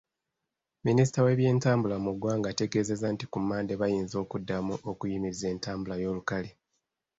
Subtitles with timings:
[0.85, 6.49] Minisita w’ebyentambula mu ggwanga ategeezezza nti ku Mmande bayinza okuddamu okuyimiriza entambula y’olukale.